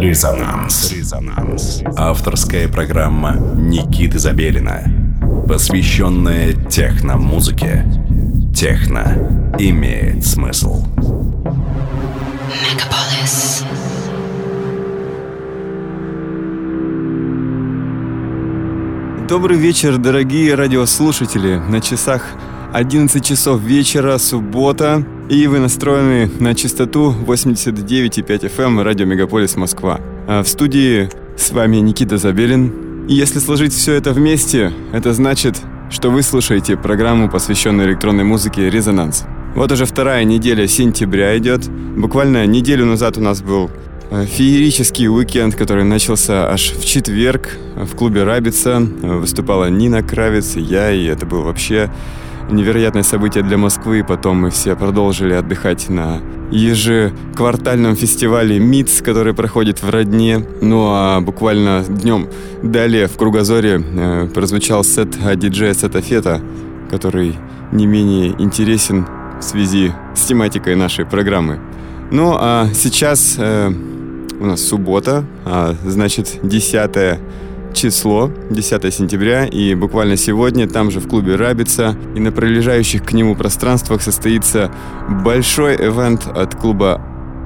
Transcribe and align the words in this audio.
Резонанс. 0.00 0.92
Резонанс. 0.92 1.82
Авторская 1.94 2.68
программа 2.68 3.36
Никиты 3.36 4.18
Забелина, 4.18 4.82
посвященная 5.46 6.54
техно-музыке. 6.54 7.84
Техно 8.56 9.52
имеет 9.58 10.24
смысл. 10.24 10.86
Мегаполис. 12.48 13.62
Добрый 19.28 19.58
вечер, 19.58 19.98
дорогие 19.98 20.54
радиослушатели. 20.54 21.56
На 21.56 21.82
часах 21.82 22.24
11 22.72 23.22
часов 23.22 23.60
вечера, 23.60 24.16
суббота, 24.16 25.04
и 25.30 25.46
вы 25.46 25.60
настроены 25.60 26.28
на 26.40 26.56
частоту 26.56 27.14
89,5 27.24 28.26
FM 28.26 28.64
эм, 28.64 28.80
радио 28.80 29.06
Мегаполис 29.06 29.54
Москва. 29.54 30.00
А 30.26 30.42
в 30.42 30.48
студии 30.48 31.08
с 31.36 31.52
вами 31.52 31.76
Никита 31.76 32.18
Забелин. 32.18 33.06
И 33.06 33.14
если 33.14 33.38
сложить 33.38 33.72
все 33.72 33.92
это 33.92 34.12
вместе, 34.12 34.72
это 34.92 35.12
значит, 35.12 35.56
что 35.88 36.10
вы 36.10 36.22
слушаете 36.22 36.76
программу, 36.76 37.30
посвященную 37.30 37.90
электронной 37.90 38.24
музыке 38.24 38.68
«Резонанс». 38.68 39.24
Вот 39.54 39.70
уже 39.70 39.84
вторая 39.84 40.24
неделя 40.24 40.66
сентября 40.66 41.38
идет. 41.38 41.68
Буквально 41.68 42.44
неделю 42.46 42.84
назад 42.86 43.16
у 43.16 43.20
нас 43.20 43.40
был 43.40 43.70
э, 44.10 44.26
феерический 44.26 45.08
уикенд, 45.08 45.54
который 45.54 45.84
начался 45.84 46.50
аж 46.50 46.72
в 46.72 46.84
четверг 46.84 47.56
в 47.76 47.94
клубе 47.94 48.24
«Рабица». 48.24 48.80
Выступала 48.80 49.70
Нина 49.70 50.02
Кравец 50.02 50.56
и 50.56 50.60
я, 50.60 50.90
и 50.90 51.04
это 51.04 51.24
был 51.24 51.42
вообще 51.42 51.88
невероятное 52.50 53.02
событие 53.02 53.42
для 53.42 53.56
Москвы. 53.56 54.04
Потом 54.06 54.42
мы 54.42 54.50
все 54.50 54.76
продолжили 54.76 55.34
отдыхать 55.34 55.88
на 55.88 56.20
ежеквартальном 56.50 57.96
фестивале 57.96 58.58
МИЦ, 58.58 59.02
который 59.02 59.34
проходит 59.34 59.82
в 59.82 59.90
Родне. 59.90 60.44
Ну 60.60 60.88
а 60.88 61.20
буквально 61.20 61.84
днем 61.88 62.28
далее 62.62 63.06
в 63.06 63.16
Кругозоре 63.16 63.80
э, 63.80 64.28
прозвучал 64.34 64.84
сет 64.84 65.16
от 65.24 65.38
диджея 65.38 65.74
Сетафета, 65.74 66.40
который 66.90 67.36
не 67.72 67.86
менее 67.86 68.34
интересен 68.38 69.06
в 69.38 69.42
связи 69.42 69.92
с 70.14 70.24
тематикой 70.24 70.76
нашей 70.76 71.06
программы. 71.06 71.60
Ну 72.10 72.36
а 72.38 72.68
сейчас 72.74 73.36
э, 73.38 73.72
у 74.40 74.46
нас 74.46 74.62
суббота, 74.66 75.24
а 75.44 75.74
значит 75.84 76.40
10 76.42 77.18
число, 77.74 78.30
10 78.50 78.94
сентября, 78.94 79.46
и 79.46 79.74
буквально 79.74 80.16
сегодня 80.16 80.68
там 80.68 80.90
же 80.90 81.00
в 81.00 81.08
клубе 81.08 81.36
Рабица 81.36 81.96
и 82.14 82.20
на 82.20 82.32
прилежащих 82.32 83.04
к 83.04 83.12
нему 83.12 83.34
пространствах 83.34 84.02
состоится 84.02 84.70
большой 85.24 85.76
ивент 85.76 86.26
от 86.26 86.54
клуба 86.54 87.00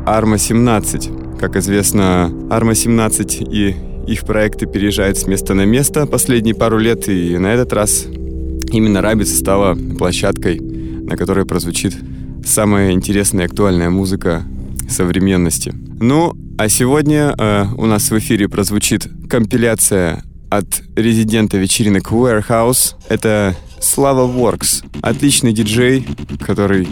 Арма 0.06 0.38
17. 0.38 1.38
Как 1.38 1.56
известно, 1.56 2.30
Арма 2.50 2.74
17 2.74 3.40
и 3.40 3.76
их 4.06 4.24
проекты 4.24 4.66
переезжают 4.66 5.16
с 5.16 5.26
места 5.26 5.54
на 5.54 5.64
место 5.64 6.06
последние 6.06 6.54
пару 6.54 6.78
лет, 6.78 7.08
и 7.08 7.38
на 7.38 7.54
этот 7.54 7.72
раз 7.72 8.06
именно 8.70 9.00
Рабица 9.00 9.36
стала 9.36 9.76
площадкой, 9.98 10.60
на 10.60 11.16
которой 11.16 11.46
прозвучит 11.46 11.96
самая 12.44 12.92
интересная 12.92 13.44
и 13.44 13.46
актуальная 13.46 13.90
музыка 13.90 14.42
современности. 14.88 15.72
Ну, 16.00 16.34
а 16.56 16.68
сегодня 16.68 17.34
э, 17.36 17.66
у 17.76 17.86
нас 17.86 18.10
в 18.10 18.18
эфире 18.18 18.48
прозвучит 18.48 19.08
компиляция 19.28 20.22
от 20.50 20.82
резидента 20.94 21.56
вечеринок 21.56 22.12
Warehouse. 22.12 22.94
Это 23.08 23.56
Слава 23.80 24.26
Works. 24.30 24.84
Отличный 25.02 25.52
диджей, 25.52 26.06
который 26.40 26.86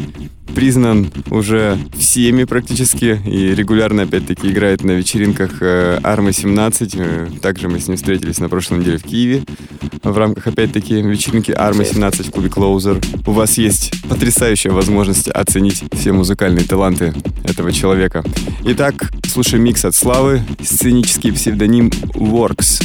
признан 0.54 1.10
уже 1.30 1.78
всеми 1.96 2.44
практически 2.44 3.20
и 3.26 3.54
регулярно 3.54 4.02
опять-таки 4.02 4.50
играет 4.50 4.84
на 4.84 4.92
вечеринках 4.92 5.60
э, 5.60 5.98
Армы 6.02 6.32
17. 6.32 6.94
Э, 6.96 7.28
также 7.40 7.68
мы 7.68 7.80
с 7.80 7.88
ним 7.88 7.96
встретились 7.96 8.38
на 8.38 8.48
прошлой 8.48 8.80
неделе 8.80 8.98
в 8.98 9.02
Киеве 9.02 9.42
в 10.02 10.18
рамках 10.18 10.46
опять-таки 10.46 11.00
вечеринки 11.00 11.52
Армы 11.52 11.84
17 11.84 12.28
в 12.28 12.30
клубе 12.30 12.48
Closer. 12.48 13.04
У 13.26 13.32
вас 13.32 13.58
есть 13.58 13.92
потрясающая 14.08 14.72
возможность 14.72 15.28
оценить 15.28 15.84
все 15.92 16.12
музыкальные 16.12 16.64
таланты 16.64 17.14
этого 17.44 17.72
человека. 17.72 18.24
Итак, 18.64 19.10
слушаем 19.26 19.64
микс 19.64 19.84
от 19.84 19.94
Славы, 19.94 20.42
сценический 20.62 21.32
псевдоним 21.32 21.88
Works. 22.14 22.82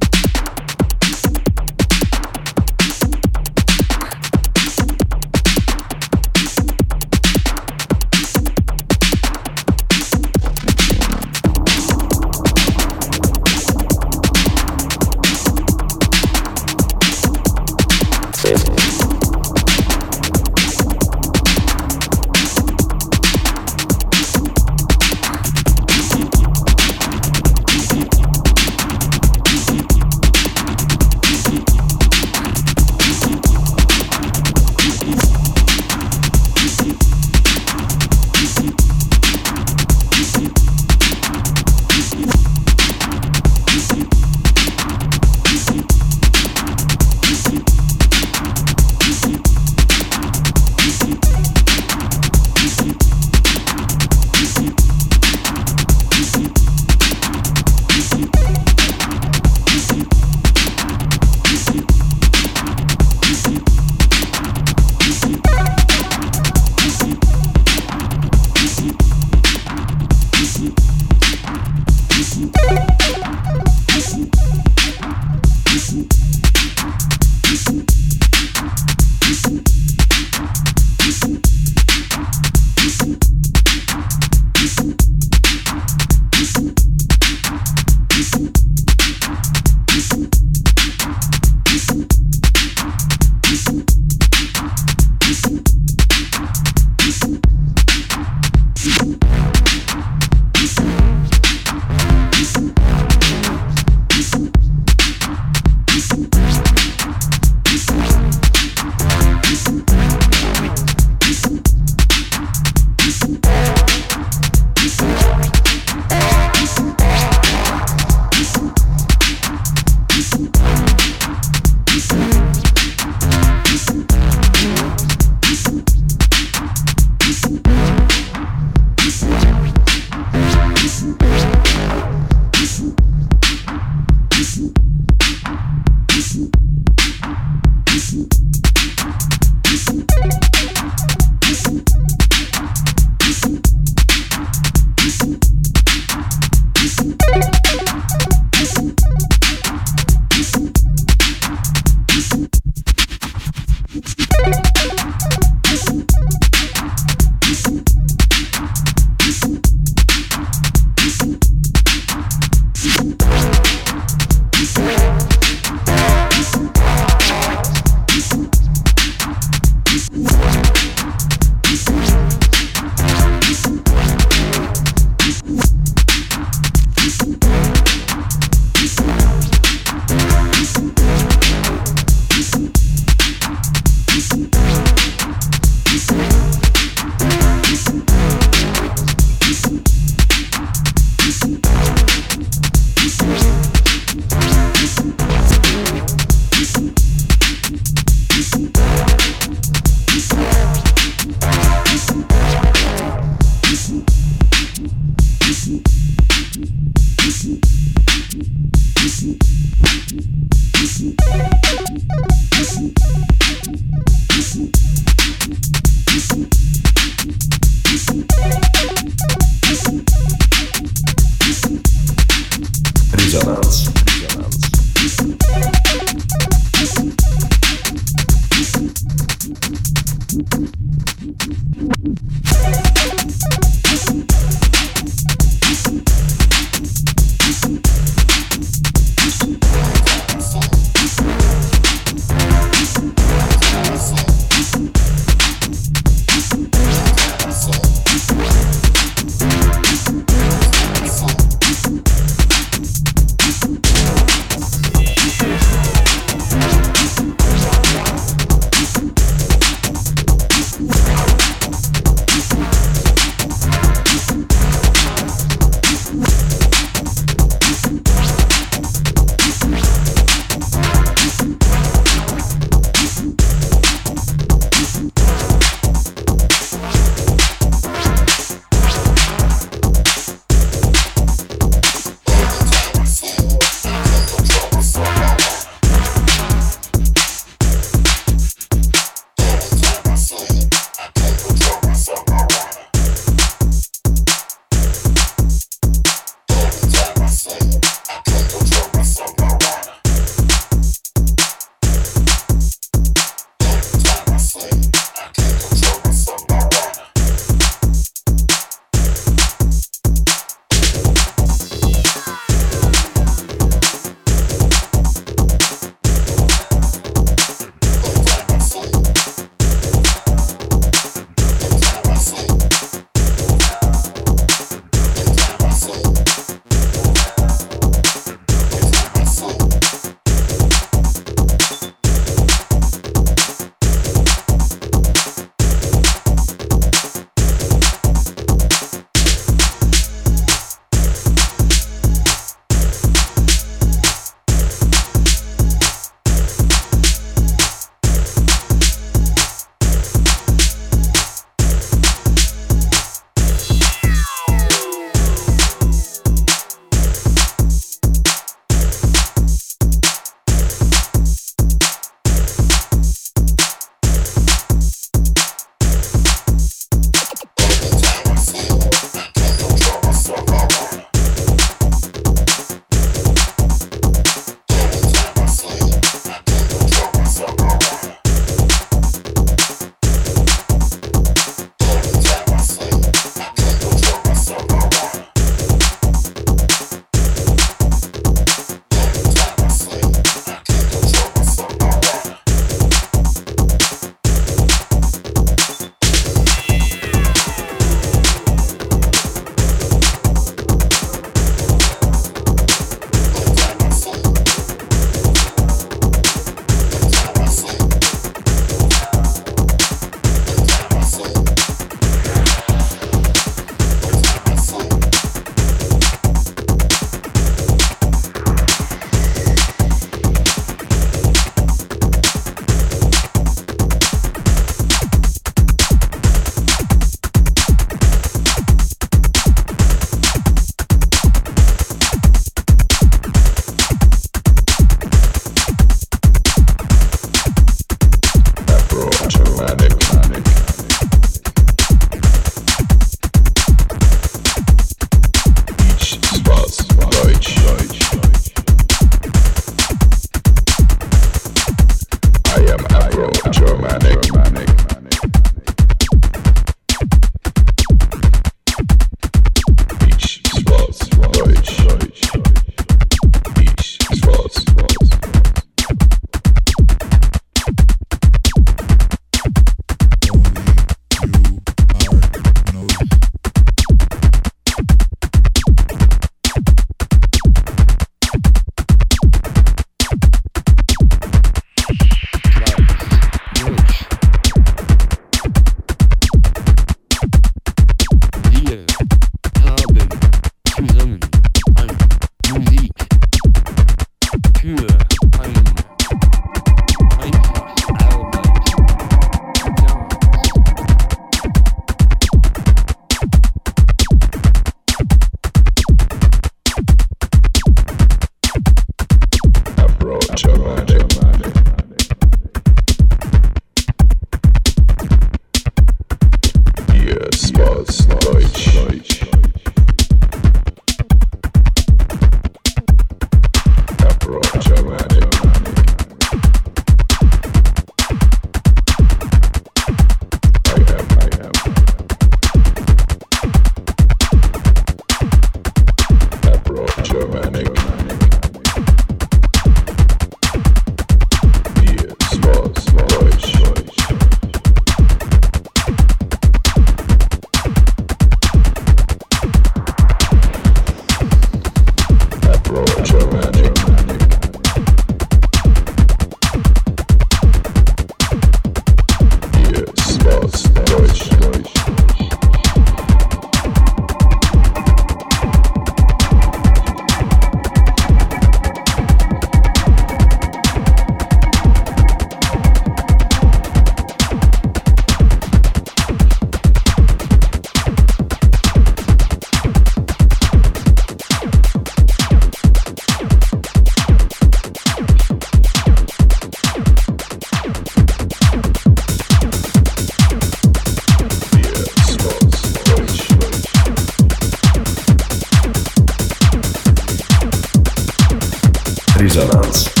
Resonance. 599.33 600.00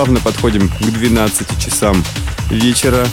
Плавно 0.00 0.20
подходим 0.20 0.70
к 0.70 0.80
12 0.80 1.62
часам 1.62 2.02
вечера, 2.48 3.06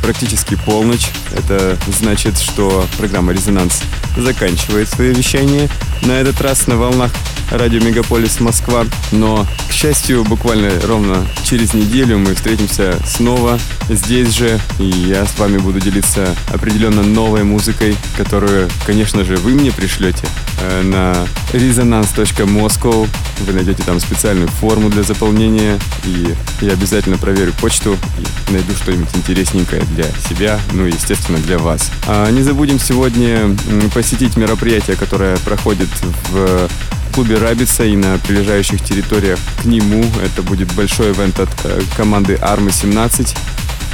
практически 0.00 0.54
полночь. 0.54 1.10
Это 1.30 1.76
значит, 1.88 2.38
что 2.38 2.86
программа 2.96 3.34
«Резонанс» 3.34 3.82
заканчивает 4.16 4.88
свое 4.88 5.12
вещание. 5.12 5.68
На 6.00 6.12
этот 6.12 6.40
раз 6.40 6.66
на 6.68 6.78
волнах 6.78 7.12
радио 7.50 7.80
Мегаполис 7.80 8.40
Москва. 8.40 8.86
Но, 9.10 9.46
счастью, 9.82 10.22
буквально 10.22 10.70
ровно 10.86 11.26
через 11.42 11.74
неделю 11.74 12.16
мы 12.16 12.36
встретимся 12.36 12.96
снова 13.04 13.58
здесь 13.88 14.28
же. 14.28 14.60
И 14.78 14.84
я 14.84 15.26
с 15.26 15.36
вами 15.36 15.58
буду 15.58 15.80
делиться 15.80 16.36
определенно 16.54 17.02
новой 17.02 17.42
музыкой, 17.42 17.96
которую, 18.16 18.70
конечно 18.86 19.24
же, 19.24 19.34
вы 19.38 19.54
мне 19.54 19.72
пришлете 19.72 20.24
э, 20.60 20.82
на 20.82 21.26
resonance.moscow. 21.52 23.08
Вы 23.40 23.52
найдете 23.52 23.82
там 23.82 23.98
специальную 23.98 24.46
форму 24.46 24.88
для 24.88 25.02
заполнения. 25.02 25.80
И 26.04 26.32
я 26.60 26.74
обязательно 26.74 27.18
проверю 27.18 27.52
почту 27.54 27.98
и 28.20 28.52
найду 28.52 28.74
что-нибудь 28.74 29.08
интересненькое 29.16 29.82
для 29.96 30.06
себя, 30.28 30.60
ну 30.74 30.86
и, 30.86 30.92
естественно, 30.92 31.38
для 31.38 31.58
вас. 31.58 31.90
А 32.06 32.30
не 32.30 32.42
забудем 32.42 32.78
сегодня 32.78 33.56
посетить 33.92 34.36
мероприятие, 34.36 34.96
которое 34.96 35.36
проходит 35.38 35.88
в 36.30 36.68
клубе 37.12 37.36
Рабица 37.36 37.84
и 37.84 37.94
на 37.94 38.18
прилежащих 38.18 38.82
территориях 38.82 39.38
к 39.60 39.64
нему. 39.64 40.04
Это 40.24 40.42
будет 40.42 40.72
большой 40.74 41.12
ивент 41.12 41.38
от 41.38 41.50
э, 41.64 41.80
команды 41.96 42.38
Армы 42.40 42.72
17. 42.72 43.34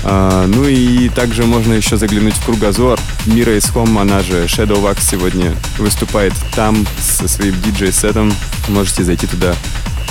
А, 0.04 0.46
ну 0.46 0.66
и 0.66 1.08
также 1.08 1.44
можно 1.44 1.72
еще 1.72 1.96
заглянуть 1.96 2.34
в 2.34 2.44
кругозор. 2.44 2.98
Мира 3.26 3.56
из 3.56 3.64
Home, 3.70 4.00
она 4.00 4.22
же 4.22 4.44
Shadow 4.44 4.80
Wax 4.82 4.98
сегодня 5.02 5.54
выступает 5.78 6.32
там 6.54 6.86
со 7.00 7.26
своим 7.28 7.60
диджей-сетом. 7.62 8.32
Можете 8.68 9.04
зайти 9.04 9.26
туда 9.26 9.54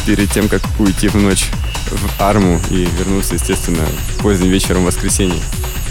перед 0.07 0.31
тем, 0.31 0.47
как 0.47 0.61
уйти 0.79 1.09
в 1.09 1.15
ночь 1.15 1.49
в 1.91 2.21
арму 2.21 2.61
и 2.71 2.87
вернуться, 2.97 3.33
естественно, 3.35 3.83
поздним 4.19 4.49
вечером 4.49 4.83
в 4.83 4.85
воскресенье. 4.85 5.39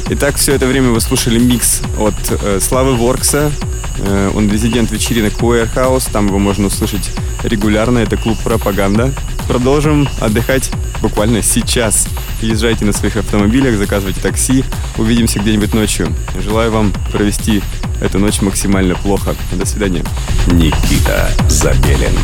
Итак, 0.09 0.37
все 0.37 0.55
это 0.55 0.67
время 0.67 0.89
вы 0.89 1.03
слушали 1.03 1.39
микс 1.39 1.83
от 1.99 2.15
э, 2.31 2.59
Славы 2.61 2.97
Воркса. 2.97 3.53
Э, 3.99 4.31
он 4.35 4.51
резидент 4.51 4.91
вечеринок 4.91 5.35
Warehouse. 5.35 6.11
Там 6.11 6.29
его 6.29 6.39
можно 6.39 6.69
услышать 6.69 7.11
регулярно. 7.43 7.99
Это 7.99 8.17
клуб 8.17 8.39
«Пропаганда». 8.43 9.13
Продолжим 9.49 10.09
отдыхать 10.19 10.71
буквально 11.03 11.43
сейчас. 11.43 12.09
Езжайте 12.41 12.87
на 12.87 12.95
своих 12.95 13.17
автомобилях, 13.17 13.77
заказывайте 13.77 14.21
такси. 14.23 14.65
Увидимся 14.97 15.41
где-нибудь 15.41 15.75
ночью. 15.75 16.09
Желаю 16.43 16.73
вам 16.73 16.93
провести 17.13 17.63
эту 18.01 18.19
ночь 18.19 18.41
максимально 18.41 18.95
плохо. 18.95 19.37
До 19.53 19.67
свидания. 19.67 20.05
Никита 20.47 21.31
Забелин. 21.51 22.17